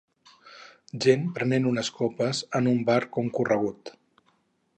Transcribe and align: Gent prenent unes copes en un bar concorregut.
Gent 1.05 1.27
prenent 1.35 1.67
unes 1.73 1.93
copes 1.99 2.41
en 2.61 2.71
un 2.75 2.83
bar 2.89 3.01
concorregut. 3.19 3.95